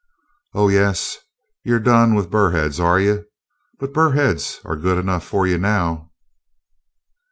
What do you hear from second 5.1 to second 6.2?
fu' you now."